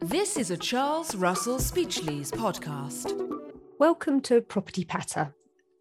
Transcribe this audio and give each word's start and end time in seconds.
This 0.00 0.36
is 0.36 0.50
a 0.50 0.56
Charles 0.56 1.14
Russell 1.14 1.58
Speechlys 1.58 2.30
podcast. 2.30 3.12
Welcome 3.78 4.20
to 4.22 4.40
Property 4.40 4.84
Patter. 4.84 5.34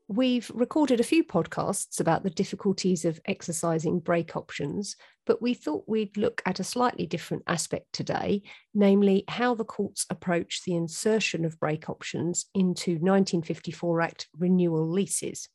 We've 0.07 0.51
recorded 0.53 0.99
a 0.99 1.03
few 1.03 1.23
podcasts 1.23 1.99
about 1.99 2.23
the 2.23 2.29
difficulties 2.29 3.05
of 3.05 3.19
exercising 3.25 3.99
break 3.99 4.35
options, 4.35 4.96
but 5.25 5.41
we 5.41 5.53
thought 5.53 5.85
we'd 5.88 6.17
look 6.17 6.42
at 6.46 6.60
a 6.60 6.63
slightly 6.63 7.05
different 7.05 7.44
aspect 7.47 7.94
today, 7.94 8.44
namely 8.73 9.26
how 9.28 9.55
the 9.55 9.63
courts 9.63 10.05
approach 10.10 10.63
the 10.63 10.76
insertion 10.76 11.46
of 11.46 11.60
break 11.60 11.89
options 11.89 12.46
into 12.53 12.92
1954 12.94 14.01
Act 14.01 14.28
renewal 14.37 14.89
leases. 14.89 15.49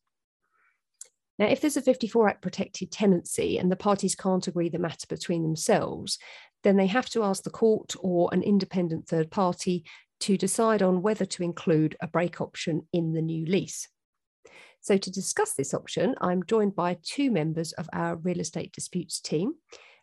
Now, 1.40 1.46
if 1.46 1.62
there's 1.62 1.78
a 1.78 1.82
54 1.82 2.28
Act 2.28 2.42
protected 2.42 2.92
tenancy 2.92 3.56
and 3.56 3.72
the 3.72 3.76
parties 3.76 4.14
can't 4.14 4.46
agree 4.46 4.68
the 4.68 4.78
matter 4.78 5.06
between 5.08 5.42
themselves, 5.42 6.18
then 6.64 6.76
they 6.76 6.86
have 6.86 7.08
to 7.10 7.24
ask 7.24 7.44
the 7.44 7.50
court 7.50 7.94
or 8.00 8.28
an 8.30 8.42
independent 8.42 9.08
third 9.08 9.30
party 9.30 9.86
to 10.20 10.36
decide 10.36 10.82
on 10.82 11.00
whether 11.00 11.24
to 11.24 11.42
include 11.42 11.96
a 12.02 12.06
break 12.06 12.42
option 12.42 12.86
in 12.92 13.14
the 13.14 13.22
new 13.22 13.46
lease. 13.46 13.88
So, 14.82 14.98
to 14.98 15.10
discuss 15.10 15.54
this 15.54 15.72
option, 15.72 16.14
I'm 16.20 16.44
joined 16.44 16.76
by 16.76 16.98
two 17.02 17.30
members 17.30 17.72
of 17.72 17.88
our 17.94 18.16
real 18.16 18.40
estate 18.40 18.72
disputes 18.72 19.18
team 19.18 19.54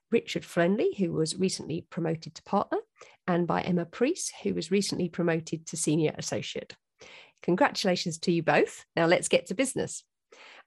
Richard 0.09 0.43
Flenley, 0.43 0.97
who 0.97 1.11
was 1.13 1.37
recently 1.37 1.85
promoted 1.91 2.33
to 2.33 2.43
partner, 2.43 2.79
and 3.27 3.45
by 3.45 3.61
Emma 3.61 3.85
Priest, 3.85 4.33
who 4.41 4.55
was 4.55 4.71
recently 4.71 5.07
promoted 5.07 5.67
to 5.67 5.77
senior 5.77 6.15
associate. 6.17 6.75
Congratulations 7.43 8.17
to 8.19 8.31
you 8.31 8.41
both. 8.41 8.85
Now, 8.95 9.05
let's 9.05 9.27
get 9.27 9.45
to 9.47 9.53
business. 9.53 10.03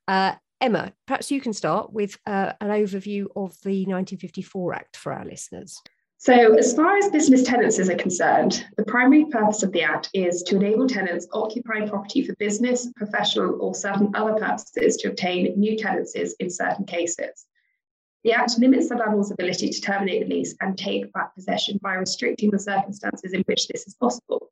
Uh, 0.06 0.34
Emma, 0.60 0.92
perhaps 1.06 1.30
you 1.30 1.41
can 1.41 1.52
start 1.52 1.92
with 1.92 2.19
uh, 2.27 2.52
an 2.60 2.68
overview 2.68 3.24
of 3.34 3.56
the 3.62 3.87
1954 3.87 4.74
Act 4.74 4.96
for 4.96 5.12
our 5.12 5.24
listeners. 5.24 5.80
So, 6.18 6.55
as 6.55 6.74
far 6.74 6.98
as 6.98 7.09
business 7.09 7.45
tenancies 7.45 7.88
are 7.88 7.96
concerned, 7.96 8.66
the 8.76 8.84
primary 8.84 9.24
purpose 9.24 9.62
of 9.62 9.73
the 9.73 9.82
Act 9.82 10.10
is 10.12 10.43
to 10.43 10.57
enable 10.57 10.87
tenants 10.87 11.26
occupying 11.32 11.88
property 11.88 12.26
for 12.26 12.34
business, 12.34 12.93
professional, 12.95 13.57
or 13.59 13.74
certain 13.74 14.10
other 14.15 14.34
purposes 14.34 14.99
to 14.99 15.09
obtain 15.09 15.59
new 15.59 15.79
tenancies 15.79 16.34
in 16.38 16.51
certain 16.51 16.84
cases. 16.84 17.46
The 18.24 18.34
Act 18.34 18.59
limits 18.59 18.90
the 18.90 18.96
landlord's 18.96 19.30
ability 19.30 19.71
to 19.71 19.80
terminate 19.80 20.29
the 20.29 20.34
lease 20.34 20.54
and 20.60 20.77
take 20.77 21.10
back 21.15 21.34
possession 21.34 21.80
by 21.82 21.95
restricting 21.95 22.51
the 22.51 22.59
circumstances 22.59 23.32
in 23.32 23.40
which 23.46 23.66
this 23.68 23.87
is 23.87 23.95
possible. 23.95 24.51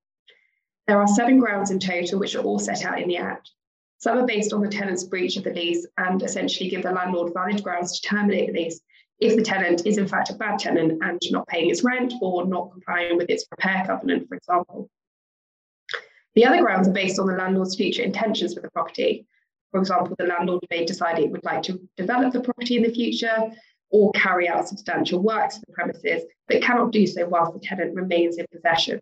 There 0.87 0.99
are 0.99 1.07
seven 1.07 1.39
grounds 1.39 1.71
in 1.71 1.81
total, 1.81 2.19
which 2.19 2.35
are 2.35 2.43
all 2.43 2.59
set 2.59 2.87
out 2.87 2.99
in 2.99 3.09
the 3.09 3.19
Act. 3.19 3.51
Some 3.99 4.19
are 4.19 4.27
based 4.27 4.53
on 4.53 4.61
the 4.61 4.69
tenant's 4.69 5.05
breach 5.05 5.37
of 5.37 5.45
the 5.45 5.53
lease 5.53 5.87
and 5.99 6.23
essentially 6.23 6.71
give 6.71 6.85
the 6.85 6.93
landlord 6.93 7.35
valid 7.35 7.63
grounds 7.65 7.99
to 7.99 8.09
terminate 8.09 8.53
the 8.53 8.61
lease 8.61 8.81
if 9.21 9.35
the 9.35 9.43
tenant 9.43 9.85
is 9.85 9.99
in 9.99 10.07
fact 10.07 10.31
a 10.31 10.35
bad 10.35 10.61
tenant 10.61 11.03
and 11.03 11.21
not 11.33 11.49
paying 11.49 11.69
its 11.69 11.83
rent 11.83 12.15
or 12.23 12.47
not 12.47 12.71
complying 12.71 13.17
with 13.17 13.29
its 13.29 13.45
repair 13.51 13.85
covenant, 13.85 14.29
for 14.29 14.37
example. 14.37 14.89
The 16.37 16.47
other 16.47 16.63
grounds 16.63 16.87
are 16.87 16.93
based 16.93 17.19
on 17.19 17.27
the 17.27 17.35
landlord's 17.35 17.75
future 17.75 18.03
intentions 18.03 18.55
for 18.55 18.61
the 18.61 18.71
property. 18.71 19.27
For 19.73 19.81
example, 19.81 20.15
the 20.17 20.27
landlord 20.27 20.63
may 20.71 20.85
decide 20.85 21.19
it 21.19 21.33
would 21.33 21.45
like 21.45 21.63
to 21.65 21.81
develop 21.97 22.33
the 22.33 22.41
property 22.41 22.77
in 22.77 22.85
the 22.85 22.95
future 22.95 23.51
or 23.91 24.13
carry 24.13 24.49
out 24.49 24.69
substantial 24.69 25.21
works 25.21 25.57
to 25.57 25.63
the 25.67 25.73
premises, 25.73 26.23
but 26.47 26.63
cannot 26.63 26.93
do 26.93 27.05
so 27.05 27.27
whilst 27.27 27.55
the 27.55 27.61
tenant 27.61 27.97
remains 27.97 28.39
in 28.39 28.47
possession. 28.53 29.01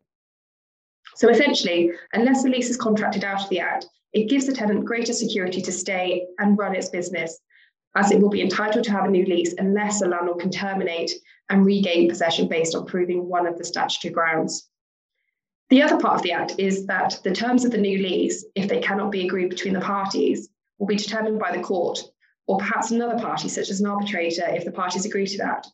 So 1.17 1.28
essentially, 1.28 1.92
unless 2.14 2.42
the 2.42 2.48
lease 2.48 2.70
is 2.70 2.77
contracted 2.78 3.24
out 3.24 3.42
of 3.42 3.50
the 3.50 3.61
Act, 3.61 3.86
it 4.12 4.28
gives 4.28 4.46
the 4.46 4.52
tenant 4.52 4.84
greater 4.84 5.12
security 5.12 5.60
to 5.62 5.72
stay 5.72 6.26
and 6.38 6.58
run 6.58 6.74
its 6.74 6.88
business, 6.88 7.38
as 7.94 8.10
it 8.10 8.20
will 8.20 8.30
be 8.30 8.42
entitled 8.42 8.84
to 8.84 8.92
have 8.92 9.04
a 9.04 9.10
new 9.10 9.24
lease 9.24 9.54
unless 9.58 10.02
a 10.02 10.06
landlord 10.06 10.40
can 10.40 10.50
terminate 10.50 11.10
and 11.48 11.64
regain 11.64 12.08
possession 12.08 12.48
based 12.48 12.74
on 12.74 12.86
proving 12.86 13.28
one 13.28 13.46
of 13.46 13.58
the 13.58 13.64
statutory 13.64 14.12
grounds. 14.12 14.68
The 15.70 15.82
other 15.82 15.98
part 15.98 16.14
of 16.14 16.22
the 16.22 16.32
Act 16.32 16.54
is 16.58 16.86
that 16.86 17.18
the 17.24 17.32
terms 17.32 17.64
of 17.64 17.72
the 17.72 17.78
new 17.78 17.98
lease, 17.98 18.45
if 18.55 18.68
they 18.68 18.80
cannot 18.80 19.11
be 19.11 19.24
agreed 19.24 19.50
between 19.50 19.74
the 19.74 19.80
parties, 19.80 20.48
will 20.78 20.86
be 20.86 20.96
determined 20.96 21.39
by 21.39 21.56
the 21.56 21.62
court, 21.62 21.98
or 22.46 22.58
perhaps 22.58 22.90
another 22.90 23.18
party, 23.18 23.48
such 23.48 23.70
as 23.70 23.80
an 23.80 23.86
arbitrator, 23.86 24.46
if 24.48 24.64
the 24.64 24.70
parties 24.70 25.05
agree 25.05 25.27
to 25.27 25.39
that. 25.39 25.66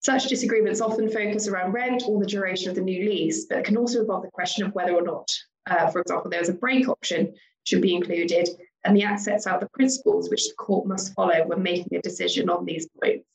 Such 0.00 0.28
disagreements 0.28 0.80
often 0.80 1.10
focus 1.10 1.48
around 1.48 1.72
rent 1.72 2.04
or 2.06 2.20
the 2.20 2.26
duration 2.26 2.68
of 2.70 2.76
the 2.76 2.82
new 2.82 3.08
lease, 3.08 3.46
but 3.46 3.64
can 3.64 3.76
also 3.76 4.00
involve 4.00 4.22
the 4.22 4.30
question 4.30 4.64
of 4.64 4.74
whether 4.74 4.94
or 4.94 5.02
not, 5.02 5.28
uh, 5.68 5.90
for 5.90 6.00
example, 6.00 6.30
there's 6.30 6.48
a 6.48 6.54
break 6.54 6.88
option 6.88 7.34
should 7.64 7.82
be 7.82 7.94
included, 7.94 8.48
and 8.84 8.96
the 8.96 9.02
Act 9.02 9.20
sets 9.20 9.46
out 9.46 9.60
the 9.60 9.68
principles 9.68 10.30
which 10.30 10.48
the 10.48 10.54
court 10.54 10.86
must 10.86 11.14
follow 11.14 11.46
when 11.46 11.62
making 11.62 11.96
a 11.96 12.02
decision 12.02 12.48
on 12.48 12.64
these 12.64 12.88
points. 13.00 13.26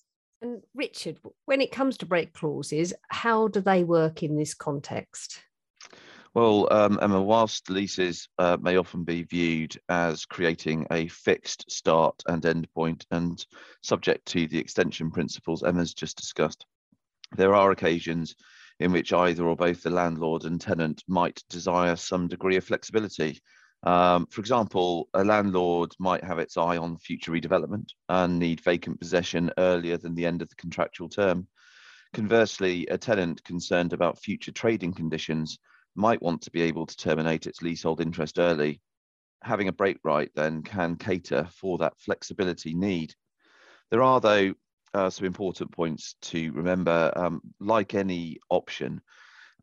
And 0.42 0.62
Richard, 0.76 1.20
when 1.46 1.62
it 1.62 1.72
comes 1.72 1.98
to 2.00 2.06
break 2.06 2.34
clauses, 2.34 2.94
how 3.10 3.48
do 3.48 3.62
they 3.62 3.84
work 3.84 4.24
in 4.24 4.36
this 4.36 4.54
context? 4.54 5.42
Well, 6.34 6.68
um, 6.74 6.98
Emma, 7.02 7.22
whilst 7.22 7.70
leases 7.70 8.28
uh, 8.40 8.58
may 8.60 8.78
often 8.78 9.04
be 9.04 9.22
viewed 9.22 9.78
as 9.88 10.26
creating 10.26 10.88
a 10.90 11.08
fixed 11.08 11.72
start 11.72 12.24
and 12.26 12.44
end 12.44 12.68
point 12.74 13.06
and 13.12 13.46
subject 13.84 14.26
to 14.30 14.48
the 14.48 14.58
extension 14.58 15.12
principles 15.12 15.64
Emma's 15.64 15.94
just 15.94 16.18
discussed, 16.18 16.66
there 17.36 17.54
are 17.54 17.72
occasions 17.72 18.36
in 18.80 18.92
which 18.92 19.14
either 19.14 19.46
or 19.46 19.56
both 19.56 19.84
the 19.84 19.90
landlord 19.90 20.46
and 20.46 20.60
tenant 20.60 21.04
might 21.08 21.44
desire 21.50 21.96
some 21.96 22.28
degree 22.28 22.56
of 22.56 22.64
flexibility. 22.64 23.40
Um, 23.84 24.28
for 24.28 24.40
example, 24.40 25.10
a 25.14 25.24
landlord 25.24 25.94
might 26.00 26.24
have 26.24 26.40
its 26.40 26.58
eye 26.58 26.78
on 26.78 26.98
future 26.98 27.32
redevelopment 27.32 27.90
and 28.08 28.40
need 28.40 28.62
vacant 28.62 29.00
possession 29.00 29.52
earlier 29.58 29.98
than 29.98 30.16
the 30.16 30.26
end 30.26 30.42
of 30.42 30.50
the 30.50 30.56
contractual 30.56 31.10
term. 31.10 31.48
Conversely, 32.14 32.88
a 32.88 32.98
tenant 32.98 33.44
concerned 33.44 33.92
about 33.92 34.22
future 34.22 34.52
trading 34.52 34.94
conditions 34.94 35.58
might 35.96 36.22
want 36.22 36.42
to 36.44 36.52
be 36.52 36.62
able 36.62 36.86
to 36.86 36.96
terminate 36.96 37.46
its 37.46 37.62
leasehold 37.62 38.02
interest 38.02 38.40
early. 38.40 38.82
Having 39.44 39.68
a 39.68 39.74
break 39.74 39.98
right 40.04 40.30
then 40.36 40.64
can 40.64 40.96
cater 40.96 41.48
for 41.52 41.78
that 41.80 42.00
flexibility 42.00 42.74
need. 42.74 43.14
There 43.92 44.02
are, 44.02 44.22
though, 44.22 44.54
uh, 44.94 45.10
some 45.10 45.26
important 45.26 45.72
points 45.72 46.16
to 46.22 46.52
remember. 46.52 47.12
Um, 47.16 47.42
like 47.60 47.94
any 47.94 48.38
option, 48.50 49.02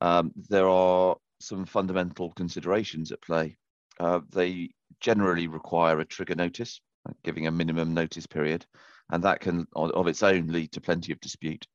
um, 0.01 0.33
there 0.49 0.69
are 0.69 1.17
some 1.41 1.65
fundamental 1.65 2.33
considerations 2.33 3.13
at 3.13 3.23
play. 3.23 3.57
Uh, 3.99 4.21
they 4.31 4.71
generally 5.01 5.47
require 5.47 6.01
a 6.01 6.05
trigger 6.05 6.35
notice, 6.35 6.81
giving 7.25 7.47
a 7.47 7.51
minimum 7.51 7.95
notice 7.95 8.27
period, 8.27 8.65
and 9.11 9.25
that 9.25 9.41
can, 9.41 9.67
of 9.75 10.07
its 10.07 10.23
own, 10.23 10.49
lead 10.49 10.73
to 10.73 10.81
plenty 10.81 11.13
of 11.13 11.21
dispute. 11.21 11.67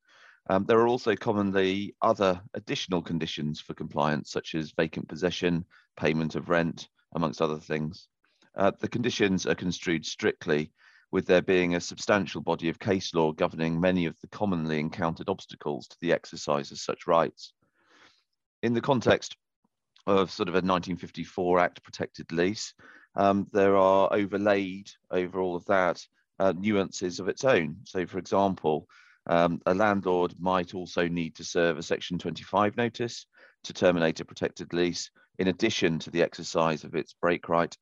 Um, 0.48 0.64
there 0.64 0.78
are 0.78 0.86
also 0.88 1.16
commonly 1.16 1.96
other 2.02 2.40
additional 2.54 3.02
conditions 3.02 3.60
for 3.60 3.74
compliance, 3.74 4.30
such 4.30 4.54
as 4.54 4.72
vacant 4.76 5.08
possession, 5.08 5.64
payment 5.96 6.36
of 6.36 6.48
rent, 6.48 6.88
amongst 7.14 7.42
other 7.42 7.58
things. 7.58 8.08
Uh, 8.56 8.70
the 8.80 8.88
conditions 8.88 9.46
are 9.46 9.54
construed 9.54 10.06
strictly, 10.06 10.72
with 11.10 11.26
there 11.26 11.42
being 11.42 11.74
a 11.74 11.80
substantial 11.80 12.40
body 12.40 12.68
of 12.68 12.78
case 12.78 13.14
law 13.14 13.32
governing 13.32 13.80
many 13.80 14.06
of 14.06 14.18
the 14.20 14.28
commonly 14.28 14.80
encountered 14.80 15.28
obstacles 15.28 15.86
to 15.88 15.96
the 16.00 16.12
exercise 16.12 16.70
of 16.72 16.78
such 16.78 17.06
rights. 17.06 17.52
In 18.62 18.74
the 18.74 18.80
context 18.80 19.36
of 20.06 20.30
sort 20.30 20.48
of 20.48 20.54
a 20.54 20.58
1954 20.58 21.58
Act 21.58 21.82
protected 21.82 22.32
lease, 22.32 22.74
um, 23.14 23.46
there 23.52 23.76
are 23.76 24.12
overlaid 24.12 24.90
over 25.10 25.40
all 25.40 25.56
of 25.56 25.64
that 25.66 26.04
uh, 26.38 26.52
nuances 26.56 27.18
of 27.18 27.28
its 27.28 27.44
own. 27.44 27.76
So, 27.84 28.06
for 28.06 28.18
example, 28.18 28.88
um, 29.28 29.60
a 29.66 29.74
landlord 29.74 30.34
might 30.38 30.74
also 30.74 31.08
need 31.08 31.34
to 31.36 31.44
serve 31.44 31.78
a 31.78 31.82
Section 31.82 32.18
25 32.18 32.76
notice 32.76 33.26
to 33.64 33.72
terminate 33.72 34.20
a 34.20 34.24
protected 34.24 34.72
lease, 34.72 35.10
in 35.38 35.48
addition 35.48 35.98
to 36.00 36.10
the 36.10 36.22
exercise 36.22 36.84
of 36.84 36.94
its 36.94 37.14
break 37.14 37.48
right 37.48 37.76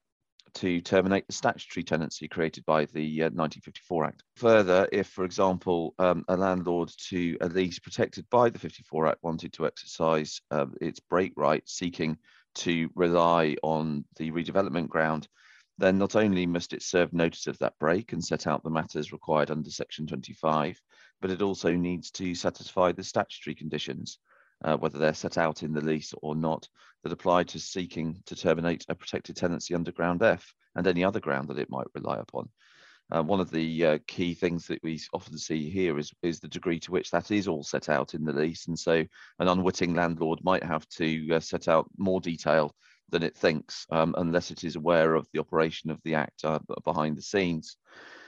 to 0.55 0.81
terminate 0.81 1.27
the 1.27 1.33
statutory 1.33 1.83
tenancy 1.83 2.29
created 2.29 2.65
by 2.65 2.85
the 2.87 3.23
uh, 3.23 3.27
1954 3.27 4.05
Act. 4.05 4.23
Further, 4.37 4.89
if, 4.93 5.09
for 5.09 5.25
example, 5.25 5.95
um, 5.99 6.25
a 6.29 6.37
landlord 6.37 6.93
to 7.09 7.37
a 7.41 7.49
lease 7.49 7.79
protected 7.79 8.29
by 8.31 8.49
the 8.51 8.59
54 8.59 9.09
Act 9.09 9.23
wanted 9.23 9.53
to 9.55 9.67
exercise 9.67 10.41
uh, 10.51 10.67
its 10.81 11.01
break 11.01 11.33
right, 11.37 11.63
seeking 11.69 12.17
to 12.57 12.89
rely 12.95 13.57
on 13.63 14.05
the 14.17 14.31
redevelopment 14.31 14.89
ground, 14.89 15.29
then 15.79 15.99
not 15.99 16.15
only 16.15 16.47
must 16.47 16.73
it 16.73 16.83
serve 16.83 17.13
notice 17.13 17.47
of 17.47 17.59
that 17.59 17.79
break 17.81 18.13
and 18.13 18.25
set 18.25 18.47
out 18.47 18.63
the 18.63 18.71
matters 18.71 19.13
required 19.13 19.51
under 19.51 19.71
Section 19.71 20.07
25, 20.07 20.81
but 21.21 21.31
it 21.31 21.43
also 21.43 21.73
needs 21.73 22.11
to 22.13 22.35
satisfy 22.35 22.93
the 22.93 23.03
statutory 23.03 23.55
conditions, 23.55 24.19
uh, 24.65 24.77
whether 24.77 24.99
they're 24.99 25.15
set 25.15 25.39
out 25.39 25.63
in 25.63 25.73
the 25.73 25.81
lease 25.81 26.13
or 26.23 26.35
not, 26.35 26.69
that 27.03 27.13
apply 27.13 27.45
to 27.45 27.61
seeking 27.61 28.21
to 28.27 28.35
terminate 28.35 28.85
a 28.89 28.95
protected 28.95 29.37
tenancy 29.37 29.75
under 29.75 29.93
ground 29.93 30.23
F 30.23 30.53
and 30.75 30.87
any 30.87 31.05
other 31.05 31.21
ground 31.21 31.49
that 31.49 31.59
it 31.59 31.71
might 31.71 31.87
rely 31.95 32.19
upon. 32.19 32.49
Uh, 33.13 33.23
one 33.23 33.39
of 33.39 33.51
the 33.51 33.85
uh, 33.85 33.99
key 34.07 34.33
things 34.33 34.67
that 34.67 34.83
we 34.83 34.99
often 35.13 35.37
see 35.37 35.69
here 35.69 35.99
is, 35.99 36.11
is 36.23 36.41
the 36.41 36.49
degree 36.49 36.81
to 36.81 36.91
which 36.91 37.11
that 37.11 37.31
is 37.31 37.47
all 37.47 37.63
set 37.63 37.91
out 37.91 38.15
in 38.15 38.25
the 38.25 38.33
lease. 38.33 38.67
And 38.67 38.79
so 38.79 39.05
an 39.39 39.49
unwitting 39.49 39.95
landlord 39.95 40.41
might 40.43 40.65
have 40.65 40.89
to 40.97 41.35
uh, 41.35 41.41
set 41.41 41.69
out 41.69 41.89
more 41.99 42.21
detail 42.21 42.75
than 43.11 43.23
it 43.23 43.37
thinks, 43.37 43.87
um, 43.91 44.15
unless 44.17 44.51
it 44.51 44.65
is 44.65 44.77
aware 44.77 45.15
of 45.15 45.29
the 45.33 45.41
operation 45.41 45.91
of 45.91 46.01
the 46.03 46.15
act 46.15 46.45
uh, 46.45 46.59
behind 46.85 47.17
the 47.17 47.23
scenes. 47.23 47.77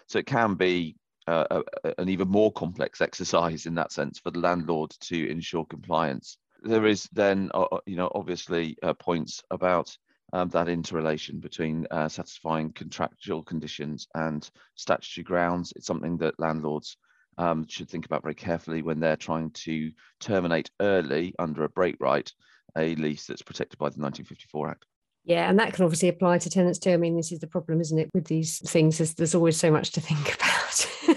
So 0.08 0.18
it 0.18 0.26
can 0.26 0.54
be 0.54 0.96
uh, 1.26 1.62
an 1.99 2.08
even 2.08 2.28
more 2.28 2.52
complex 2.52 3.00
exercise 3.00 3.67
in 3.67 3.75
that 3.75 3.93
sense 3.93 4.19
for 4.19 4.31
the 4.31 4.40
landlord 4.40 4.90
to 5.00 5.28
ensure 5.31 5.64
compliance. 5.64 6.38
There 6.62 6.87
is 6.87 7.08
then, 7.12 7.50
uh, 7.55 7.62
uh 7.62 7.78
you 7.87 7.96
know, 7.96 8.11
obviously 8.14 8.76
uh, 8.82 8.94
points 8.94 9.43
about 9.50 9.96
um, 10.32 10.49
that 10.50 10.69
interrelation 10.69 11.38
between 11.38 11.87
uh, 11.90 12.08
satisfying 12.08 12.73
contractual 12.73 13.43
conditions 13.43 14.08
and 14.14 14.49
statutory 14.75 15.25
grounds. 15.25 15.73
It's 15.76 15.87
something 15.87 16.17
that 16.19 16.40
landlords 16.40 16.96
um, 17.38 17.67
should 17.69 17.88
think 17.88 18.06
about 18.06 18.23
very 18.23 18.34
carefully 18.34 18.82
when 18.82 18.99
they're 18.99 19.17
trying 19.17 19.50
to 19.50 19.93
terminate 20.20 20.70
early 20.81 21.34
under 21.38 21.64
a 21.64 21.69
break 21.69 21.96
right 22.00 22.31
a 22.76 22.94
lease 22.96 23.26
that's 23.26 23.43
protected 23.43 23.78
by 23.78 23.87
the 23.87 24.00
1954 24.00 24.70
Act. 24.70 24.84
Yeah, 25.25 25.49
and 25.49 25.58
that 25.58 25.73
can 25.73 25.84
obviously 25.84 26.08
apply 26.08 26.38
to 26.38 26.50
tenants 26.50 26.78
too. 26.78 26.93
I 26.93 26.96
mean, 26.96 27.17
this 27.17 27.32
is 27.32 27.40
the 27.40 27.46
problem, 27.46 27.81
isn't 27.81 27.99
it, 27.99 28.11
with 28.14 28.26
these 28.26 28.58
things? 28.70 28.99
There's 29.14 29.34
always 29.34 29.56
so 29.56 29.70
much 29.70 29.90
to 29.93 30.00
think 30.00 30.34
about. 30.37 31.15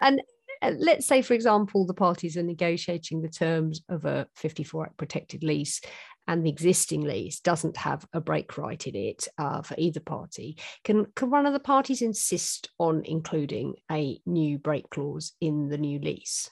And 0.00 0.20
uh, 0.62 0.72
let's 0.78 1.06
say, 1.06 1.22
for 1.22 1.34
example, 1.34 1.86
the 1.86 1.94
parties 1.94 2.36
are 2.36 2.42
negotiating 2.42 3.20
the 3.20 3.28
terms 3.28 3.82
of 3.88 4.04
a 4.04 4.26
54 4.36 4.86
Act 4.86 4.96
protected 4.96 5.42
lease 5.42 5.80
and 6.28 6.44
the 6.44 6.50
existing 6.50 7.02
lease 7.02 7.40
doesn't 7.40 7.76
have 7.76 8.06
a 8.12 8.20
break 8.20 8.58
right 8.58 8.86
in 8.86 8.96
it 8.96 9.28
uh, 9.38 9.62
for 9.62 9.74
either 9.78 10.00
party. 10.00 10.58
Can, 10.84 11.06
can 11.14 11.30
one 11.30 11.46
of 11.46 11.52
the 11.52 11.60
parties 11.60 12.02
insist 12.02 12.70
on 12.78 13.02
including 13.04 13.74
a 13.90 14.20
new 14.26 14.58
break 14.58 14.90
clause 14.90 15.32
in 15.40 15.68
the 15.68 15.78
new 15.78 16.00
lease? 16.00 16.50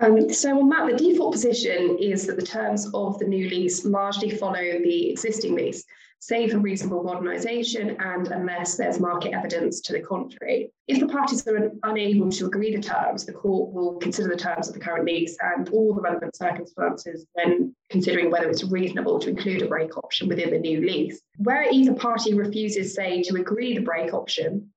Um, 0.00 0.32
so 0.32 0.60
on 0.60 0.68
that, 0.68 0.86
the 0.86 0.96
default 0.96 1.32
position 1.32 1.98
is 2.00 2.26
that 2.26 2.36
the 2.36 2.46
terms 2.46 2.88
of 2.94 3.18
the 3.18 3.26
new 3.26 3.48
lease 3.48 3.84
largely 3.84 4.30
follow 4.30 4.54
the 4.54 5.10
existing 5.10 5.56
lease, 5.56 5.84
save 6.20 6.52
for 6.52 6.58
reasonable 6.58 7.04
modernisation 7.04 7.96
and 8.00 8.28
unless 8.28 8.76
there's 8.76 8.98
market 8.98 9.32
evidence 9.32 9.80
to 9.80 9.92
the 9.92 10.00
contrary. 10.00 10.70
If 10.88 11.00
the 11.00 11.06
parties 11.06 11.46
are 11.46 11.70
unable 11.84 12.30
to 12.30 12.46
agree 12.46 12.74
the 12.74 12.82
terms, 12.82 13.24
the 13.24 13.32
court 13.32 13.72
will 13.72 13.94
consider 13.98 14.28
the 14.28 14.36
terms 14.36 14.68
of 14.68 14.74
the 14.74 14.80
current 14.80 15.04
lease 15.04 15.36
and 15.40 15.68
all 15.70 15.94
the 15.94 16.00
relevant 16.00 16.34
circumstances 16.36 17.26
when 17.34 17.74
considering 17.90 18.30
whether 18.30 18.48
it's 18.48 18.64
reasonable 18.64 19.18
to 19.20 19.30
include 19.30 19.62
a 19.62 19.68
break 19.68 19.96
option 19.96 20.28
within 20.28 20.50
the 20.50 20.58
new 20.58 20.80
lease. 20.80 21.20
Where 21.36 21.68
either 21.70 21.94
party 21.94 22.34
refuses, 22.34 22.94
say, 22.94 23.22
to 23.22 23.36
agree 23.36 23.74
the 23.74 23.84
break 23.84 24.12
option, 24.12 24.70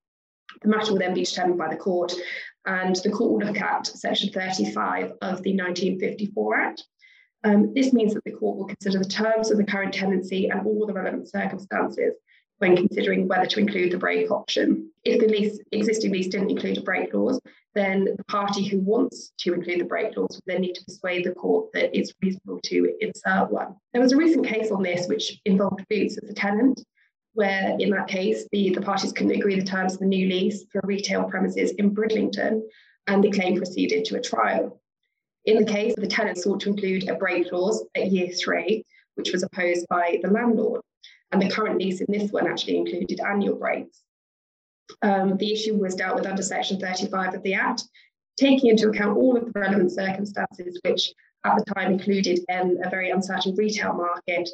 the 0.61 0.69
matter 0.69 0.91
will 0.91 0.99
then 0.99 1.13
be 1.13 1.23
determined 1.23 1.57
by 1.57 1.69
the 1.69 1.75
court 1.75 2.13
and 2.65 2.95
the 2.97 3.09
court 3.09 3.31
will 3.31 3.47
look 3.47 3.59
at 3.59 3.87
section 3.87 4.31
35 4.31 5.13
of 5.21 5.41
the 5.41 5.55
1954 5.57 6.55
Act. 6.59 6.83
Um, 7.43 7.73
this 7.73 7.91
means 7.93 8.13
that 8.13 8.23
the 8.23 8.31
court 8.31 8.57
will 8.57 8.65
consider 8.65 8.99
the 8.99 9.05
terms 9.05 9.51
of 9.51 9.57
the 9.57 9.63
current 9.63 9.93
tenancy 9.93 10.49
and 10.49 10.65
all 10.65 10.85
the 10.85 10.93
relevant 10.93 11.29
circumstances 11.29 12.13
when 12.59 12.75
considering 12.75 13.27
whether 13.27 13.47
to 13.47 13.59
include 13.59 13.91
the 13.91 13.97
break 13.97 14.29
option. 14.29 14.91
If 15.03 15.19
the 15.19 15.27
lease, 15.27 15.59
existing 15.71 16.11
lease 16.11 16.27
didn't 16.27 16.51
include 16.51 16.77
a 16.77 16.81
break 16.81 17.09
clause, 17.09 17.41
then 17.73 18.09
the 18.15 18.23
party 18.25 18.63
who 18.63 18.79
wants 18.79 19.31
to 19.39 19.53
include 19.55 19.79
the 19.79 19.85
break 19.85 20.13
clause 20.13 20.29
will 20.29 20.41
then 20.45 20.61
need 20.61 20.75
to 20.75 20.85
persuade 20.85 21.25
the 21.25 21.31
court 21.31 21.71
that 21.73 21.97
it's 21.97 22.13
reasonable 22.21 22.59
to 22.65 22.93
insert 22.99 23.49
one. 23.49 23.75
There 23.93 24.01
was 24.01 24.11
a 24.11 24.17
recent 24.17 24.45
case 24.45 24.69
on 24.69 24.83
this 24.83 25.07
which 25.07 25.39
involved 25.45 25.83
Boots 25.89 26.19
as 26.21 26.29
a 26.29 26.33
tenant 26.33 26.83
where 27.33 27.75
in 27.79 27.89
that 27.91 28.07
case 28.07 28.45
the, 28.51 28.71
the 28.71 28.81
parties 28.81 29.13
couldn't 29.13 29.35
agree 29.35 29.59
the 29.59 29.65
terms 29.65 29.93
of 29.93 29.99
the 29.99 30.05
new 30.05 30.27
lease 30.27 30.65
for 30.71 30.81
retail 30.83 31.23
premises 31.23 31.71
in 31.71 31.95
Bridlington 31.95 32.61
and 33.07 33.23
the 33.23 33.31
claim 33.31 33.55
proceeded 33.55 34.05
to 34.05 34.17
a 34.17 34.21
trial. 34.21 34.80
In 35.45 35.57
the 35.57 35.71
case, 35.71 35.93
of 35.97 36.01
the 36.01 36.07
tenant 36.07 36.37
sought 36.37 36.61
to 36.61 36.69
include 36.69 37.09
a 37.09 37.15
break 37.15 37.49
clause 37.49 37.83
at 37.95 38.11
year 38.11 38.29
three, 38.29 38.85
which 39.15 39.31
was 39.31 39.43
opposed 39.43 39.87
by 39.89 40.19
the 40.21 40.29
landlord. 40.29 40.81
And 41.31 41.41
the 41.41 41.49
current 41.49 41.79
lease 41.79 42.01
in 42.01 42.07
this 42.09 42.31
one 42.31 42.47
actually 42.47 42.77
included 42.77 43.19
annual 43.21 43.55
breaks. 43.55 44.01
Um, 45.01 45.37
the 45.37 45.53
issue 45.53 45.77
was 45.77 45.95
dealt 45.95 46.15
with 46.15 46.27
under 46.27 46.41
Section 46.41 46.79
35 46.79 47.35
of 47.35 47.43
the 47.43 47.53
Act, 47.53 47.83
taking 48.37 48.69
into 48.69 48.89
account 48.89 49.17
all 49.17 49.37
of 49.37 49.45
the 49.45 49.59
relevant 49.59 49.91
circumstances, 49.91 50.79
which 50.83 51.13
at 51.45 51.57
the 51.57 51.73
time 51.73 51.93
included 51.93 52.39
um, 52.51 52.77
a 52.83 52.89
very 52.89 53.09
uncertain 53.09 53.55
retail 53.55 53.93
market 53.93 54.49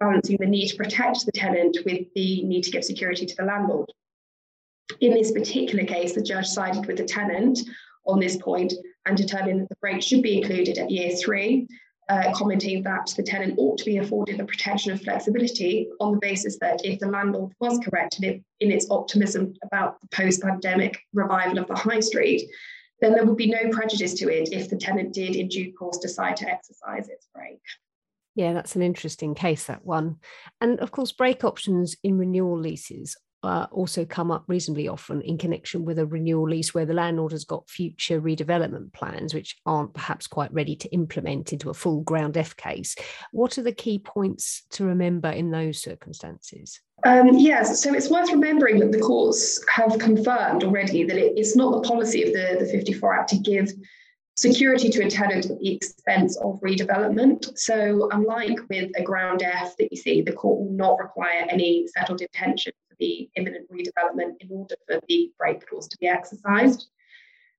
balancing 0.00 0.36
the 0.40 0.46
need 0.46 0.68
to 0.68 0.76
protect 0.76 1.24
the 1.24 1.32
tenant 1.32 1.76
with 1.84 2.06
the 2.14 2.42
need 2.42 2.62
to 2.62 2.70
give 2.70 2.84
security 2.84 3.24
to 3.24 3.36
the 3.36 3.44
landlord. 3.44 3.88
In 5.00 5.14
this 5.14 5.30
particular 5.30 5.84
case, 5.84 6.14
the 6.14 6.22
judge 6.22 6.46
sided 6.46 6.86
with 6.86 6.96
the 6.96 7.04
tenant 7.04 7.60
on 8.04 8.18
this 8.18 8.36
point 8.36 8.72
and 9.06 9.16
determined 9.16 9.60
that 9.60 9.68
the 9.68 9.76
break 9.80 10.02
should 10.02 10.22
be 10.22 10.38
included 10.38 10.78
at 10.78 10.90
year 10.90 11.14
three, 11.16 11.66
uh, 12.08 12.32
commenting 12.34 12.82
that 12.82 13.12
the 13.16 13.22
tenant 13.22 13.54
ought 13.58 13.78
to 13.78 13.84
be 13.84 13.98
afforded 13.98 14.38
the 14.38 14.44
protection 14.44 14.92
of 14.92 15.00
flexibility 15.00 15.88
on 16.00 16.12
the 16.12 16.18
basis 16.18 16.58
that 16.60 16.84
if 16.84 16.98
the 16.98 17.06
landlord 17.06 17.52
was 17.60 17.78
correct 17.78 18.20
in, 18.22 18.44
in 18.60 18.70
its 18.70 18.86
optimism 18.90 19.54
about 19.64 20.00
the 20.00 20.08
post 20.08 20.42
pandemic 20.42 20.98
revival 21.12 21.58
of 21.58 21.68
the 21.68 21.74
high 21.74 22.00
street, 22.00 22.42
then 23.00 23.12
there 23.12 23.24
would 23.24 23.36
be 23.36 23.50
no 23.50 23.70
prejudice 23.70 24.14
to 24.14 24.28
it 24.28 24.52
if 24.52 24.68
the 24.68 24.76
tenant 24.76 25.12
did 25.12 25.36
in 25.36 25.48
due 25.48 25.72
course 25.72 25.98
decide 25.98 26.36
to 26.36 26.48
exercise 26.48 27.08
its 27.08 27.26
break. 27.34 27.60
Yeah, 28.34 28.52
that's 28.52 28.76
an 28.76 28.82
interesting 28.82 29.34
case, 29.34 29.66
that 29.66 29.84
one. 29.84 30.16
And 30.60 30.80
of 30.80 30.90
course, 30.90 31.12
break 31.12 31.44
options 31.44 31.96
in 32.02 32.16
renewal 32.16 32.58
leases 32.58 33.16
uh, 33.42 33.66
also 33.70 34.04
come 34.04 34.30
up 34.30 34.44
reasonably 34.46 34.88
often 34.88 35.20
in 35.22 35.36
connection 35.36 35.84
with 35.84 35.98
a 35.98 36.06
renewal 36.06 36.48
lease 36.48 36.72
where 36.72 36.86
the 36.86 36.94
landlord 36.94 37.32
has 37.32 37.44
got 37.44 37.68
future 37.68 38.20
redevelopment 38.20 38.92
plans 38.92 39.34
which 39.34 39.56
aren't 39.66 39.94
perhaps 39.94 40.26
quite 40.26 40.52
ready 40.52 40.76
to 40.76 40.88
implement 40.90 41.52
into 41.52 41.70
a 41.70 41.74
full 41.74 42.02
ground 42.02 42.36
F 42.36 42.56
case. 42.56 42.94
What 43.32 43.58
are 43.58 43.62
the 43.62 43.72
key 43.72 43.98
points 43.98 44.62
to 44.70 44.84
remember 44.84 45.30
in 45.30 45.50
those 45.50 45.82
circumstances? 45.82 46.80
Um, 47.04 47.30
yes, 47.34 47.82
so 47.82 47.92
it's 47.94 48.10
worth 48.10 48.30
remembering 48.30 48.78
that 48.78 48.92
the 48.92 49.00
courts 49.00 49.64
have 49.68 49.98
confirmed 49.98 50.62
already 50.62 51.02
that 51.04 51.16
it, 51.16 51.32
it's 51.36 51.56
not 51.56 51.72
the 51.72 51.88
policy 51.88 52.22
of 52.22 52.32
the, 52.32 52.64
the 52.64 52.70
54 52.70 53.14
Act 53.14 53.30
to 53.30 53.38
give 53.38 53.72
security 54.36 54.88
to 54.88 55.04
a 55.04 55.10
tenant 55.10 55.50
at 55.50 55.58
the 55.58 55.74
expense 55.74 56.36
of 56.38 56.60
redevelopment. 56.60 57.58
So, 57.58 58.08
unlike 58.12 58.58
with 58.70 58.92
a 58.96 59.02
ground 59.02 59.42
F 59.42 59.76
that 59.78 59.88
you 59.90 59.96
see, 59.96 60.22
the 60.22 60.32
court 60.32 60.60
will 60.60 60.72
not 60.72 60.98
require 60.98 61.46
any 61.50 61.86
settled 61.88 62.22
intention 62.22 62.72
the 63.02 63.28
imminent 63.34 63.68
redevelopment 63.68 64.34
in 64.38 64.48
order 64.50 64.76
for 64.86 65.00
the 65.08 65.32
break 65.36 65.66
clause 65.66 65.88
to 65.88 65.98
be 65.98 66.06
exercised. 66.06 66.86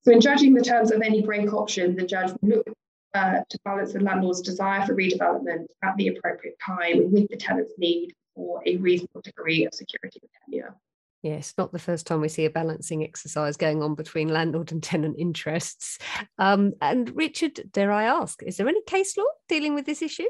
So, 0.04 0.12
in 0.14 0.22
judging 0.22 0.54
the 0.54 0.62
terms 0.62 0.92
of 0.92 1.02
any 1.02 1.22
break 1.22 1.54
option, 1.54 1.96
the 1.96 2.06
judge 2.06 2.32
will 2.42 2.58
look 2.58 2.68
uh, 3.14 3.42
to 3.50 3.60
balance 3.66 3.92
the 3.92 4.00
landlord's 4.00 4.42
desire 4.42 4.86
for 4.86 4.96
redevelopment 4.96 5.66
at 5.84 5.96
the 5.98 6.08
appropriate 6.08 6.56
time 6.66 7.12
with 7.12 7.28
the 7.30 7.36
tenant's 7.36 7.74
need 7.78 8.14
for 8.34 8.64
a 8.66 8.78
reasonable 8.78 9.22
degree 9.22 9.66
of 9.66 9.74
security 9.74 10.20
of 10.24 10.30
tenure. 10.46 10.76
Yes, 11.22 11.54
not 11.58 11.72
the 11.72 11.80
first 11.80 12.08
time 12.08 12.22
we 12.22 12.30
see 12.30 12.46
a 12.46 12.50
balancing 12.50 13.04
exercise 13.04 13.56
going 13.56 13.84
on 13.84 13.96
between 13.96 14.30
landlord 14.30 14.72
and 14.72 14.82
tenant 14.82 15.16
interests. 15.20 15.98
Um, 16.38 16.74
and 16.82 17.16
Richard, 17.16 17.62
dare 17.72 17.92
I 17.92 18.04
ask, 18.04 18.42
is 18.44 18.58
there 18.58 18.68
any 18.68 18.82
case 18.84 19.16
law 19.18 19.26
dealing 19.48 19.74
with 19.76 19.86
this 19.86 20.02
issue? 20.02 20.28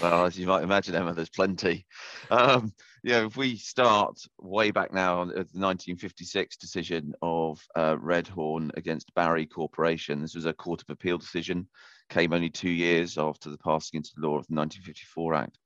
well, 0.03 0.27
as 0.27 0.39
you 0.39 0.47
might 0.47 0.65
imagine, 0.65 0.95
Emma, 0.95 1.15
there's 1.15 1.31
plenty. 1.31 1.87
Um, 2.31 2.73
yeah, 3.03 3.25
if 3.25 3.37
we 3.37 3.57
start 3.57 4.19
way 4.39 4.71
back 4.71 4.93
now 4.93 5.23
at 5.23 5.29
the 5.29 5.59
1956 5.59 6.57
decision 6.57 7.15
of 7.23 7.61
uh, 7.75 7.97
Reohorn 7.97 8.71
against 8.77 9.15
Barry 9.15 9.47
Corporation, 9.47 10.21
this 10.21 10.35
was 10.35 10.47
a 10.47 10.53
Court 10.53 10.83
of 10.83 10.91
Appeal 10.91 11.17
decision, 11.17 11.67
came 12.11 12.33
only 12.33 12.51
two 12.51 12.71
years 12.71 13.17
after 13.17 13.49
the 13.49 13.59
passing 13.59 13.99
into 13.99 14.11
law 14.19 14.37
of 14.37 14.47
the 14.49 14.55
1954 14.55 15.35
Act. 15.35 15.59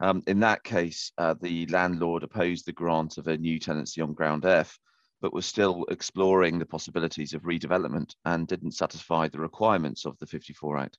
Um, 0.00 0.22
in 0.28 0.40
that 0.40 0.62
case, 0.62 1.10
uh, 1.18 1.34
the 1.40 1.66
landlord 1.66 2.22
opposed 2.22 2.66
the 2.66 2.72
grant 2.72 3.18
of 3.18 3.26
a 3.26 3.36
new 3.36 3.58
tenancy 3.58 4.00
on 4.00 4.12
ground 4.12 4.44
F, 4.44 4.78
but 5.20 5.34
was 5.34 5.46
still 5.46 5.84
exploring 5.90 6.58
the 6.58 6.66
possibilities 6.66 7.34
of 7.34 7.42
redevelopment 7.42 8.14
and 8.24 8.46
didn't 8.46 8.72
satisfy 8.72 9.26
the 9.26 9.40
requirements 9.40 10.06
of 10.06 10.16
the 10.18 10.26
54 10.26 10.78
Act. 10.78 10.98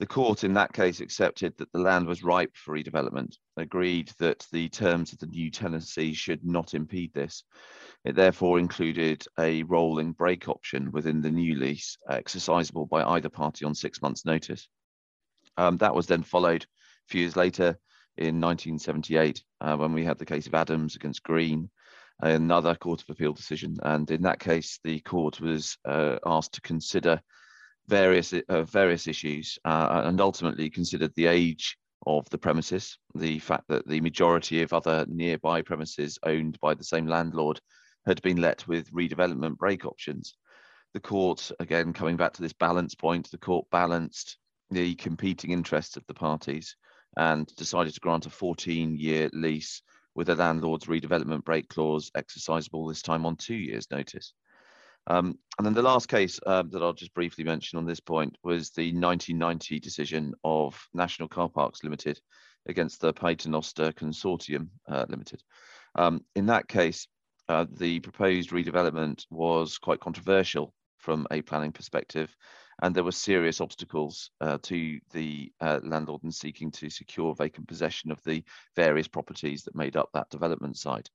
The 0.00 0.06
court 0.06 0.42
in 0.42 0.54
that 0.54 0.72
case 0.72 1.00
accepted 1.00 1.56
that 1.58 1.70
the 1.72 1.78
land 1.78 2.06
was 2.06 2.24
ripe 2.24 2.56
for 2.56 2.74
redevelopment, 2.74 3.36
agreed 3.56 4.10
that 4.18 4.44
the 4.50 4.68
terms 4.68 5.12
of 5.12 5.20
the 5.20 5.26
new 5.26 5.50
tenancy 5.52 6.12
should 6.14 6.44
not 6.44 6.74
impede 6.74 7.14
this. 7.14 7.44
It 8.04 8.16
therefore 8.16 8.58
included 8.58 9.24
a 9.38 9.62
rolling 9.62 10.12
break 10.12 10.48
option 10.48 10.90
within 10.90 11.22
the 11.22 11.30
new 11.30 11.54
lease, 11.54 11.96
exercisable 12.10 12.88
by 12.88 13.04
either 13.04 13.28
party 13.28 13.64
on 13.64 13.74
six 13.74 14.02
months' 14.02 14.24
notice. 14.24 14.68
Um, 15.56 15.76
that 15.76 15.94
was 15.94 16.06
then 16.06 16.24
followed 16.24 16.64
a 16.64 17.08
few 17.08 17.20
years 17.20 17.36
later 17.36 17.78
in 18.16 18.40
1978 18.40 19.42
uh, 19.60 19.76
when 19.76 19.92
we 19.92 20.04
had 20.04 20.18
the 20.18 20.26
case 20.26 20.48
of 20.48 20.54
Adams 20.54 20.96
against 20.96 21.22
Green, 21.22 21.70
another 22.20 22.74
Court 22.74 23.00
of 23.02 23.10
Appeal 23.10 23.32
decision. 23.32 23.76
And 23.82 24.10
in 24.10 24.22
that 24.22 24.40
case, 24.40 24.80
the 24.82 25.00
court 25.00 25.40
was 25.40 25.78
uh, 25.84 26.18
asked 26.26 26.54
to 26.54 26.60
consider 26.60 27.20
various 27.88 28.32
uh, 28.32 28.62
various 28.62 29.06
issues 29.06 29.58
uh, 29.64 30.02
and 30.04 30.20
ultimately 30.20 30.70
considered 30.70 31.12
the 31.14 31.26
age 31.26 31.76
of 32.06 32.28
the 32.30 32.38
premises, 32.38 32.98
the 33.14 33.38
fact 33.38 33.64
that 33.68 33.86
the 33.88 34.00
majority 34.00 34.62
of 34.62 34.72
other 34.72 35.06
nearby 35.08 35.62
premises 35.62 36.18
owned 36.24 36.58
by 36.60 36.74
the 36.74 36.84
same 36.84 37.06
landlord 37.06 37.60
had 38.06 38.20
been 38.22 38.40
let 38.40 38.66
with 38.68 38.92
redevelopment 38.92 39.56
break 39.56 39.84
options. 39.86 40.36
The 40.92 41.00
court, 41.00 41.50
again, 41.60 41.92
coming 41.92 42.16
back 42.16 42.34
to 42.34 42.42
this 42.42 42.52
balance 42.52 42.94
point, 42.94 43.30
the 43.30 43.38
court 43.38 43.66
balanced 43.70 44.38
the 44.70 44.94
competing 44.96 45.50
interests 45.50 45.96
of 45.96 46.06
the 46.06 46.14
parties 46.14 46.76
and 47.16 47.46
decided 47.56 47.94
to 47.94 48.00
grant 48.00 48.26
a 48.26 48.30
14 48.30 48.96
year 48.96 49.30
lease 49.32 49.82
with 50.14 50.28
a 50.28 50.34
landlord's 50.34 50.86
redevelopment 50.86 51.44
break 51.44 51.68
clause 51.68 52.10
exercisable 52.16 52.88
this 52.88 53.02
time 53.02 53.26
on 53.26 53.36
two 53.36 53.54
years' 53.54 53.90
notice. 53.90 54.32
Um, 55.06 55.38
and 55.58 55.66
then 55.66 55.74
the 55.74 55.82
last 55.82 56.08
case 56.08 56.40
uh, 56.46 56.62
that 56.70 56.82
I'll 56.82 56.92
just 56.92 57.14
briefly 57.14 57.44
mention 57.44 57.78
on 57.78 57.84
this 57.84 58.00
point 58.00 58.36
was 58.42 58.70
the 58.70 58.92
1990 58.92 59.78
decision 59.78 60.34
of 60.42 60.80
National 60.94 61.28
Car 61.28 61.48
Parks 61.48 61.84
Limited 61.84 62.18
against 62.66 63.00
the 63.00 63.12
Paternoster 63.12 63.92
Consortium 63.92 64.68
uh, 64.88 65.04
Limited. 65.08 65.42
Um, 65.94 66.24
in 66.34 66.46
that 66.46 66.66
case, 66.68 67.06
uh, 67.48 67.66
the 67.70 68.00
proposed 68.00 68.50
redevelopment 68.50 69.26
was 69.30 69.78
quite 69.78 70.00
controversial 70.00 70.74
from 70.98 71.26
a 71.30 71.42
planning 71.42 71.72
perspective, 71.72 72.34
and 72.82 72.94
there 72.94 73.04
were 73.04 73.12
serious 73.12 73.60
obstacles 73.60 74.30
uh, 74.40 74.58
to 74.62 74.98
the 75.12 75.52
uh, 75.60 75.80
landlord 75.82 76.24
in 76.24 76.32
seeking 76.32 76.70
to 76.72 76.88
secure 76.88 77.34
vacant 77.34 77.68
possession 77.68 78.10
of 78.10 78.22
the 78.24 78.42
various 78.74 79.06
properties 79.06 79.62
that 79.64 79.76
made 79.76 79.96
up 79.96 80.08
that 80.14 80.30
development 80.30 80.76
site. 80.78 81.10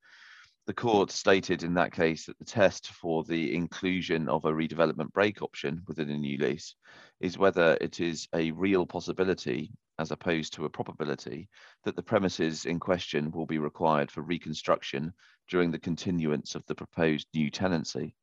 The 0.65 0.73
court 0.75 1.09
stated 1.09 1.63
in 1.63 1.73
that 1.75 1.93
case 1.93 2.27
that 2.27 2.37
the 2.37 2.45
test 2.45 2.89
for 2.89 3.23
the 3.23 3.55
inclusion 3.55 4.29
of 4.29 4.45
a 4.45 4.51
redevelopment 4.51 5.11
break 5.13 5.41
option 5.41 5.81
within 5.87 6.11
a 6.11 6.17
new 6.17 6.37
lease 6.37 6.75
is 7.19 7.39
whether 7.39 7.75
it 7.81 7.99
is 7.99 8.27
a 8.35 8.51
real 8.51 8.85
possibility 8.85 9.71
as 9.97 10.11
opposed 10.11 10.53
to 10.53 10.65
a 10.65 10.69
probability 10.69 11.49
that 11.85 11.95
the 11.95 12.03
premises 12.03 12.65
in 12.65 12.79
question 12.79 13.31
will 13.31 13.47
be 13.47 13.57
required 13.57 14.11
for 14.11 14.21
reconstruction 14.21 15.11
during 15.47 15.71
the 15.71 15.79
continuance 15.79 16.53
of 16.53 16.63
the 16.67 16.75
proposed 16.75 17.27
new 17.33 17.49
tenancy. 17.49 18.13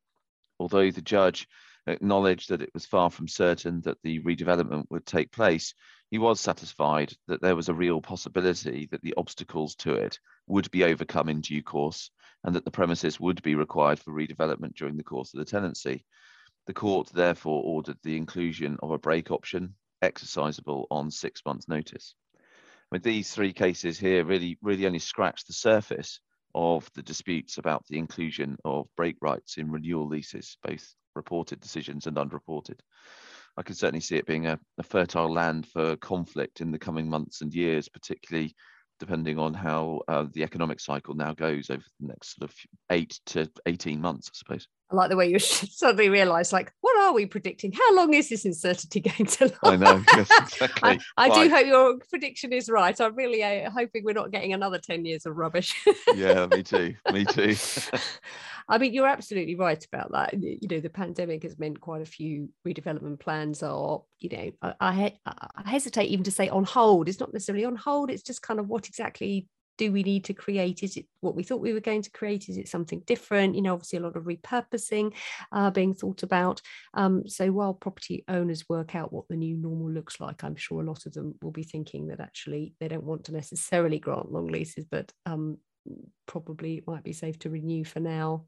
Although 0.57 0.91
the 0.91 1.01
judge 1.01 1.49
acknowledged 1.85 2.49
that 2.49 2.61
it 2.61 2.73
was 2.73 2.85
far 2.85 3.09
from 3.09 3.27
certain 3.27 3.81
that 3.81 4.01
the 4.03 4.21
redevelopment 4.21 4.85
would 4.89 5.05
take 5.05 5.33
place, 5.33 5.73
he 6.11 6.17
was 6.17 6.39
satisfied 6.39 7.13
that 7.27 7.41
there 7.41 7.57
was 7.57 7.67
a 7.67 7.73
real 7.73 8.01
possibility 8.01 8.87
that 8.91 9.01
the 9.01 9.15
obstacles 9.17 9.75
to 9.75 9.95
it 9.95 10.17
would 10.47 10.71
be 10.71 10.85
overcome 10.85 11.27
in 11.27 11.41
due 11.41 11.61
course 11.61 12.09
and 12.43 12.55
that 12.55 12.65
the 12.65 12.71
premises 12.71 13.19
would 13.19 13.41
be 13.43 13.55
required 13.55 13.99
for 13.99 14.13
redevelopment 14.13 14.75
during 14.75 14.97
the 14.97 15.03
course 15.03 15.33
of 15.33 15.39
the 15.39 15.45
tenancy. 15.45 16.05
The 16.65 16.73
court 16.73 17.09
therefore 17.13 17.63
ordered 17.63 17.97
the 18.03 18.17
inclusion 18.17 18.77
of 18.81 18.91
a 18.91 18.97
break 18.97 19.31
option 19.31 19.75
exercisable 20.03 20.85
on 20.91 21.09
six 21.11 21.41
months 21.45 21.67
notice. 21.67 22.13
With 22.91 23.03
these 23.03 23.33
three 23.33 23.53
cases 23.53 23.99
here 23.99 24.23
really, 24.23 24.57
really 24.61 24.85
only 24.85 24.99
scratch 24.99 25.45
the 25.45 25.53
surface 25.53 26.19
of 26.55 26.89
the 26.93 27.03
disputes 27.03 27.57
about 27.57 27.85
the 27.87 27.97
inclusion 27.97 28.57
of 28.63 28.87
break 28.95 29.17
rights 29.21 29.57
in 29.57 29.71
renewal 29.71 30.07
leases, 30.07 30.57
both 30.63 30.95
reported 31.15 31.59
decisions 31.59 32.07
and 32.07 32.17
unreported. 32.17 32.81
I 33.57 33.63
can 33.63 33.75
certainly 33.75 34.01
see 34.01 34.17
it 34.17 34.25
being 34.25 34.47
a, 34.47 34.59
a 34.77 34.83
fertile 34.83 35.31
land 35.31 35.67
for 35.67 35.95
conflict 35.97 36.61
in 36.61 36.71
the 36.71 36.79
coming 36.79 37.09
months 37.09 37.41
and 37.41 37.53
years, 37.53 37.89
particularly 37.89 38.55
depending 38.99 39.37
on 39.39 39.53
how 39.53 40.01
uh, 40.07 40.25
the 40.33 40.43
economic 40.43 40.79
cycle 40.79 41.13
now 41.13 41.33
goes 41.33 41.69
over 41.69 41.83
the 41.99 42.07
next 42.07 42.37
sort 42.37 42.49
of 42.49 42.55
eight 42.91 43.19
to 43.27 43.49
18 43.65 43.99
months, 44.01 44.29
I 44.29 44.35
suppose. 44.35 44.67
I 44.89 44.95
like 44.95 45.09
the 45.09 45.17
way 45.17 45.29
you 45.29 45.39
suddenly 45.39 46.09
realise, 46.09 46.53
like, 46.53 46.71
what 46.81 46.97
are 46.97 47.13
we 47.13 47.25
predicting? 47.25 47.71
How 47.71 47.95
long 47.95 48.13
is 48.13 48.29
this 48.29 48.45
uncertainty 48.45 48.99
going 49.17 49.25
to 49.25 49.45
last? 49.45 49.59
I 49.63 49.75
know, 49.75 50.03
yes, 50.15 50.29
exactly. 50.39 50.99
I, 51.17 51.25
I 51.25 51.43
do 51.43 51.49
hope 51.49 51.65
your 51.65 51.97
prediction 52.09 52.53
is 52.53 52.69
right. 52.69 52.99
I'm 52.99 53.15
really 53.15 53.43
uh, 53.43 53.69
hoping 53.69 54.03
we're 54.03 54.13
not 54.13 54.31
getting 54.31 54.53
another 54.53 54.77
10 54.77 55.05
years 55.05 55.25
of 55.25 55.35
rubbish. 55.35 55.75
yeah, 56.15 56.47
me 56.47 56.63
too. 56.63 56.95
Me 57.11 57.25
too. 57.25 57.55
I 58.69 58.77
mean, 58.77 58.93
you're 58.93 59.07
absolutely 59.07 59.55
right 59.55 59.83
about 59.93 60.11
that. 60.11 60.41
You 60.41 60.67
know, 60.69 60.79
the 60.79 60.89
pandemic 60.89 61.43
has 61.43 61.57
meant 61.57 61.79
quite 61.79 62.01
a 62.01 62.05
few 62.05 62.49
redevelopment 62.65 63.19
plans 63.19 63.63
are, 63.63 64.01
you 64.19 64.29
know, 64.29 64.51
I, 64.61 65.13
I, 65.25 65.41
I 65.55 65.69
hesitate 65.69 66.09
even 66.09 66.25
to 66.25 66.31
say 66.31 66.49
on 66.49 66.65
hold. 66.65 67.07
It's 67.07 67.19
not 67.19 67.33
necessarily 67.33 67.65
on 67.65 67.77
hold. 67.77 68.09
It's 68.09 68.23
just 68.23 68.41
kind 68.41 68.59
of 68.59 68.67
what 68.67 68.87
exactly 68.87 69.47
do 69.77 69.91
we 69.91 70.03
need 70.03 70.25
to 70.25 70.33
create? 70.33 70.83
Is 70.83 70.97
it 70.97 71.05
what 71.21 71.35
we 71.35 71.43
thought 71.43 71.61
we 71.61 71.73
were 71.73 71.79
going 71.79 72.01
to 72.01 72.11
create? 72.11 72.49
Is 72.49 72.57
it 72.57 72.67
something 72.67 73.01
different? 73.05 73.55
You 73.55 73.61
know, 73.61 73.73
obviously 73.73 73.99
a 73.99 74.01
lot 74.01 74.15
of 74.15 74.23
repurposing 74.23 75.13
uh, 75.51 75.69
being 75.71 75.93
thought 75.93 76.23
about. 76.23 76.61
Um, 76.93 77.27
so 77.27 77.51
while 77.51 77.73
property 77.73 78.23
owners 78.27 78.67
work 78.67 78.95
out 78.95 79.13
what 79.13 79.27
the 79.29 79.35
new 79.35 79.55
normal 79.55 79.91
looks 79.91 80.19
like, 80.19 80.43
I'm 80.43 80.55
sure 80.55 80.81
a 80.81 80.85
lot 80.85 81.05
of 81.05 81.13
them 81.13 81.35
will 81.41 81.51
be 81.51 81.63
thinking 81.63 82.07
that 82.07 82.19
actually 82.19 82.73
they 82.79 82.87
don't 82.87 83.03
want 83.03 83.25
to 83.25 83.33
necessarily 83.33 83.99
grant 83.99 84.31
long 84.31 84.47
leases, 84.47 84.85
but 84.85 85.11
um, 85.25 85.57
probably 86.25 86.77
it 86.77 86.87
might 86.87 87.03
be 87.03 87.13
safe 87.13 87.39
to 87.39 87.49
renew 87.49 87.83
for 87.83 87.99
now 87.99 88.45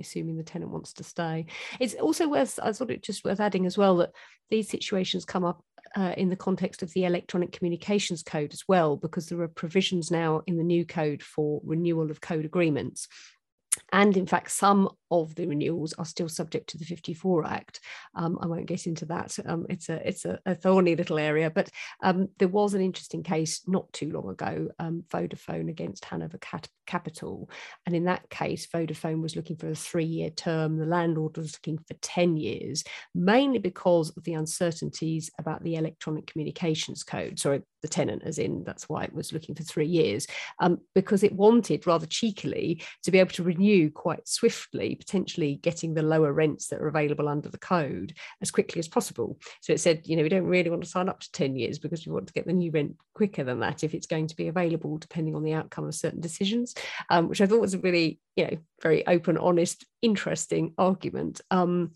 assuming 0.00 0.36
the 0.36 0.42
tenant 0.42 0.72
wants 0.72 0.92
to 0.94 1.04
stay. 1.04 1.46
It's 1.80 1.94
also 1.94 2.28
worth, 2.28 2.58
I 2.62 2.72
thought 2.72 2.90
it 2.90 3.02
just 3.02 3.24
worth 3.24 3.40
adding 3.40 3.66
as 3.66 3.78
well 3.78 3.96
that 3.98 4.10
these 4.50 4.68
situations 4.68 5.24
come 5.24 5.44
up 5.44 5.64
uh, 5.96 6.14
in 6.16 6.28
the 6.28 6.36
context 6.36 6.82
of 6.82 6.92
the 6.92 7.04
Electronic 7.04 7.52
Communications 7.52 8.22
Code 8.22 8.52
as 8.52 8.64
well, 8.66 8.96
because 8.96 9.28
there 9.28 9.40
are 9.40 9.48
provisions 9.48 10.10
now 10.10 10.42
in 10.46 10.56
the 10.56 10.64
new 10.64 10.84
code 10.84 11.22
for 11.22 11.60
renewal 11.64 12.10
of 12.10 12.20
code 12.20 12.44
agreements. 12.44 13.08
And 13.92 14.16
in 14.16 14.26
fact, 14.26 14.50
some 14.50 14.88
of 15.10 15.34
the 15.34 15.46
renewals 15.46 15.92
are 15.94 16.04
still 16.04 16.28
subject 16.28 16.68
to 16.70 16.78
the 16.78 16.84
54 16.84 17.46
Act. 17.46 17.80
Um, 18.14 18.38
I 18.40 18.46
won't 18.46 18.66
get 18.66 18.86
into 18.86 19.04
that. 19.06 19.38
Um, 19.46 19.66
it's 19.68 19.88
a 19.88 20.06
it's 20.06 20.24
a, 20.24 20.38
a, 20.46 20.54
thorny 20.54 20.96
little 20.96 21.18
area, 21.18 21.50
but 21.50 21.70
um, 22.02 22.28
there 22.38 22.48
was 22.48 22.74
an 22.74 22.80
interesting 22.80 23.22
case 23.22 23.62
not 23.66 23.92
too 23.92 24.10
long 24.10 24.28
ago, 24.28 24.68
um, 24.78 25.04
Vodafone 25.08 25.68
against 25.68 26.04
Hanover 26.06 26.38
Cat- 26.38 26.68
Capital, 26.86 27.48
and 27.86 27.94
in 27.94 28.04
that 28.04 28.28
case, 28.30 28.66
Vodafone 28.66 29.22
was 29.22 29.36
looking 29.36 29.56
for 29.56 29.68
a 29.68 29.74
three-year 29.74 30.30
term. 30.30 30.76
The 30.76 30.86
landlord 30.86 31.36
was 31.36 31.54
looking 31.54 31.78
for 31.78 31.94
10 32.00 32.36
years, 32.36 32.84
mainly 33.14 33.58
because 33.58 34.10
of 34.16 34.24
the 34.24 34.34
uncertainties 34.34 35.30
about 35.38 35.62
the 35.62 35.76
Electronic 35.76 36.26
Communications 36.26 37.02
Code. 37.02 37.38
Sorry, 37.38 37.62
the 37.84 37.88
tenant, 37.88 38.22
as 38.24 38.38
in 38.38 38.64
that's 38.64 38.88
why 38.88 39.04
it 39.04 39.14
was 39.14 39.32
looking 39.32 39.54
for 39.54 39.62
three 39.62 39.86
years, 39.86 40.26
um, 40.58 40.80
because 40.94 41.22
it 41.22 41.32
wanted 41.32 41.86
rather 41.86 42.06
cheekily 42.06 42.82
to 43.02 43.10
be 43.10 43.18
able 43.18 43.30
to 43.30 43.42
renew 43.42 43.90
quite 43.90 44.26
swiftly 44.26 44.94
potentially 44.94 45.56
getting 45.56 45.92
the 45.92 46.02
lower 46.02 46.32
rents 46.32 46.68
that 46.68 46.80
are 46.80 46.88
available 46.88 47.28
under 47.28 47.50
the 47.50 47.58
code 47.58 48.14
as 48.40 48.50
quickly 48.50 48.78
as 48.78 48.88
possible. 48.88 49.38
So 49.60 49.74
it 49.74 49.80
said, 49.80 50.02
you 50.06 50.16
know, 50.16 50.22
we 50.22 50.30
don't 50.30 50.46
really 50.46 50.70
want 50.70 50.82
to 50.82 50.88
sign 50.88 51.10
up 51.10 51.20
to 51.20 51.32
10 51.32 51.56
years 51.56 51.78
because 51.78 52.06
we 52.06 52.12
want 52.12 52.26
to 52.26 52.32
get 52.32 52.46
the 52.46 52.52
new 52.54 52.70
rent 52.70 52.96
quicker 53.14 53.44
than 53.44 53.60
that 53.60 53.84
if 53.84 53.94
it's 53.94 54.06
going 54.06 54.26
to 54.28 54.36
be 54.36 54.48
available, 54.48 54.96
depending 54.96 55.36
on 55.36 55.42
the 55.42 55.52
outcome 55.52 55.84
of 55.84 55.94
certain 55.94 56.20
decisions, 56.20 56.74
um, 57.10 57.28
which 57.28 57.42
I 57.42 57.46
thought 57.46 57.60
was 57.60 57.74
a 57.74 57.78
really, 57.78 58.18
you 58.34 58.44
know, 58.44 58.56
very 58.82 59.06
open, 59.06 59.36
honest, 59.36 59.84
interesting 60.00 60.72
argument. 60.78 61.42
Um, 61.50 61.92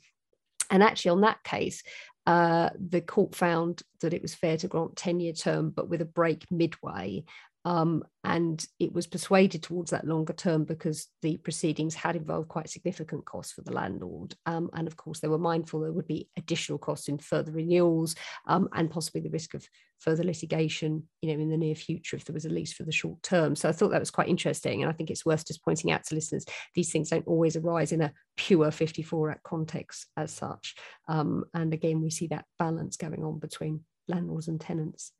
and 0.70 0.82
actually, 0.82 1.12
on 1.12 1.22
that 1.22 1.42
case, 1.44 1.82
uh, 2.28 2.68
the 2.78 3.00
court 3.00 3.34
found 3.34 3.80
that 4.02 4.12
it 4.12 4.20
was 4.20 4.34
fair 4.34 4.58
to 4.58 4.68
grant 4.68 4.94
10 4.96 5.18
year 5.18 5.32
term, 5.32 5.70
but 5.70 5.88
with 5.88 6.02
a 6.02 6.04
break 6.04 6.44
midway, 6.50 7.24
um, 7.64 8.04
and 8.24 8.64
it 8.78 8.92
was 8.92 9.06
persuaded 9.06 9.62
towards 9.62 9.90
that 9.90 10.06
longer 10.06 10.32
term 10.32 10.64
because 10.64 11.08
the 11.22 11.36
proceedings 11.38 11.94
had 11.94 12.16
involved 12.16 12.48
quite 12.48 12.70
significant 12.70 13.24
costs 13.24 13.52
for 13.52 13.62
the 13.62 13.72
landlord. 13.72 14.34
Um, 14.46 14.70
and 14.74 14.86
of 14.86 14.96
course, 14.96 15.20
they 15.20 15.28
were 15.28 15.38
mindful 15.38 15.80
there 15.80 15.92
would 15.92 16.06
be 16.06 16.28
additional 16.36 16.78
costs 16.78 17.08
in 17.08 17.18
further 17.18 17.52
renewals 17.52 18.14
um, 18.46 18.68
and 18.74 18.90
possibly 18.90 19.20
the 19.20 19.30
risk 19.30 19.54
of 19.54 19.66
further 19.98 20.22
litigation, 20.22 21.04
you 21.20 21.32
know, 21.32 21.42
in 21.42 21.50
the 21.50 21.56
near 21.56 21.74
future 21.74 22.16
if 22.16 22.24
there 22.24 22.34
was 22.34 22.44
a 22.44 22.50
lease 22.50 22.72
for 22.72 22.84
the 22.84 22.92
short 22.92 23.22
term. 23.22 23.56
So 23.56 23.68
I 23.68 23.72
thought 23.72 23.90
that 23.90 24.00
was 24.00 24.10
quite 24.10 24.28
interesting. 24.28 24.82
And 24.82 24.90
I 24.90 24.94
think 24.94 25.10
it's 25.10 25.26
worth 25.26 25.46
just 25.46 25.64
pointing 25.64 25.90
out 25.90 26.04
to 26.04 26.14
listeners, 26.14 26.46
these 26.74 26.92
things 26.92 27.10
don't 27.10 27.26
always 27.26 27.56
arise 27.56 27.92
in 27.92 28.02
a 28.02 28.12
pure 28.36 28.70
54 28.70 29.32
Act 29.32 29.42
context 29.42 30.06
as 30.16 30.30
such. 30.32 30.76
Um, 31.08 31.44
and 31.54 31.74
again, 31.74 32.00
we 32.00 32.10
see 32.10 32.28
that 32.28 32.44
balance 32.58 32.96
going 32.96 33.24
on 33.24 33.38
between 33.38 33.84
landlords 34.06 34.48
and 34.48 34.60
tenants. 34.60 35.12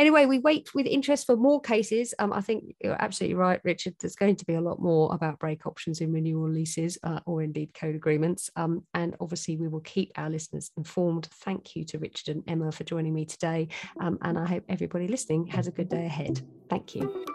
Anyway, 0.00 0.24
we 0.24 0.38
wait 0.38 0.74
with 0.74 0.86
interest 0.86 1.26
for 1.26 1.36
more 1.36 1.60
cases. 1.60 2.14
Um, 2.18 2.32
I 2.32 2.40
think 2.40 2.74
you're 2.82 2.96
absolutely 3.02 3.34
right, 3.34 3.60
Richard. 3.64 3.96
There's 4.00 4.16
going 4.16 4.36
to 4.36 4.46
be 4.46 4.54
a 4.54 4.60
lot 4.60 4.80
more 4.80 5.14
about 5.14 5.38
break 5.38 5.66
options 5.66 6.00
in 6.00 6.10
renewal 6.10 6.48
leases 6.48 6.96
uh, 7.02 7.20
or 7.26 7.42
indeed 7.42 7.74
code 7.74 7.94
agreements. 7.94 8.48
Um, 8.56 8.82
and 8.94 9.14
obviously, 9.20 9.58
we 9.58 9.68
will 9.68 9.80
keep 9.80 10.10
our 10.16 10.30
listeners 10.30 10.70
informed. 10.78 11.28
Thank 11.44 11.76
you 11.76 11.84
to 11.84 11.98
Richard 11.98 12.34
and 12.34 12.44
Emma 12.48 12.72
for 12.72 12.84
joining 12.84 13.12
me 13.12 13.26
today. 13.26 13.68
Um, 14.00 14.16
and 14.22 14.38
I 14.38 14.46
hope 14.46 14.64
everybody 14.70 15.06
listening 15.06 15.48
has 15.48 15.66
a 15.66 15.70
good 15.70 15.90
day 15.90 16.06
ahead. 16.06 16.40
Thank 16.70 16.94
you. 16.94 17.26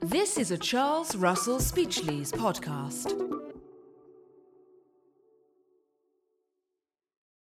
This 0.00 0.36
is 0.36 0.50
a 0.50 0.58
Charles 0.58 1.16
Russell 1.16 1.60
Speechlys 1.60 2.30
podcast. 2.30 3.51